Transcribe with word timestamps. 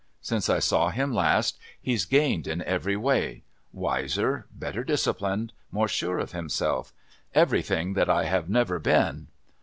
Since 0.21 0.49
I 0.49 0.57
saw 0.57 0.89
him 0.89 1.13
last 1.13 1.59
he's 1.79 2.05
gained 2.05 2.47
in 2.47 2.63
every 2.63 2.97
way 2.97 3.43
wiser, 3.71 4.47
better 4.51 4.83
disciplined, 4.83 5.53
more 5.69 5.87
sure 5.87 6.17
of 6.17 6.31
himself 6.31 6.91
everything 7.35 7.93
that 7.93 8.09
I 8.09 8.23
have 8.25 8.49
never 8.49 8.79
been...." 8.79 9.27